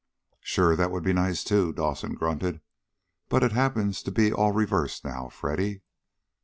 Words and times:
"Sure, 0.39 0.75
that 0.75 0.89
would 0.89 1.03
be 1.03 1.13
nice, 1.13 1.43
too," 1.43 1.71
Dawson 1.71 2.15
grunted. 2.15 2.59
"But 3.29 3.43
it 3.43 3.51
happens 3.51 4.01
to 4.01 4.11
be 4.11 4.33
all 4.33 4.51
reversed 4.51 5.05
now, 5.05 5.29
Freddy." 5.29 5.81